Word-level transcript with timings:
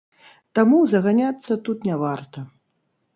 Таму 0.59 0.79
заганяцца 0.93 1.57
тут 1.67 1.85
не 1.91 1.95
варта. 2.05 2.39